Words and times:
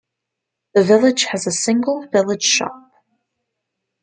The 0.73 0.83
village 0.83 1.25
has 1.25 1.45
a 1.45 1.51
single 1.51 2.07
village 2.07 2.41
shop. 2.41 2.73